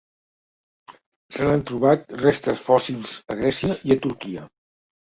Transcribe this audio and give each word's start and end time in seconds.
Se 1.35 1.45
n'han 1.49 1.61
trobat 1.71 2.17
restes 2.23 2.65
fòssils 2.73 3.15
a 3.35 3.39
Grècia 3.45 3.81
i 3.87 3.99
a 3.99 4.03
Turquia. 4.11 4.53